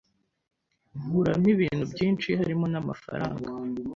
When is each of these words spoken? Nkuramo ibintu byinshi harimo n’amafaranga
Nkuramo 0.99 1.47
ibintu 1.55 1.83
byinshi 1.91 2.27
harimo 2.39 2.65
n’amafaranga 2.73 3.47